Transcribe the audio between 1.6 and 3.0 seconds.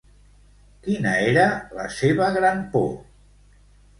la seva gran por?